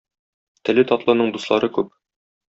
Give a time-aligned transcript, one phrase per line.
[0.69, 1.93] Теле татлының дуслары күп.